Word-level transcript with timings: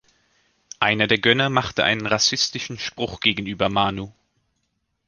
Einer 0.79 1.05
der 1.05 1.19
Gönner 1.19 1.51
macht 1.51 1.79
einen 1.79 2.07
rassistischen 2.07 2.79
Spruch 2.79 3.19
gegenüber 3.19 3.69
Manu. 3.69 4.11